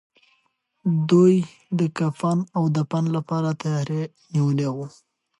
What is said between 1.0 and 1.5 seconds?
دوی